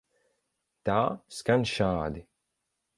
Tā 0.89 0.97
skan 1.39 1.69
šādi. 1.75 2.29